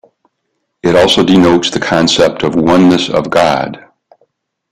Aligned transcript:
It 0.81 0.95
also 0.95 1.21
denotes 1.23 1.69
the 1.69 1.79
concept 1.79 2.41
of 2.41 2.55
oneness 2.55 3.07
of 3.07 3.29
God. 3.29 3.77